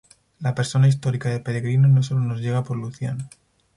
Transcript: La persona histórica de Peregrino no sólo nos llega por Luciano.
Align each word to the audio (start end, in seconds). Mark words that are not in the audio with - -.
La 0.39 0.55
persona 0.55 0.87
histórica 0.87 1.29
de 1.29 1.39
Peregrino 1.41 1.87
no 1.87 2.01
sólo 2.01 2.21
nos 2.21 2.39
llega 2.41 2.63
por 2.63 2.75
Luciano. 2.75 3.29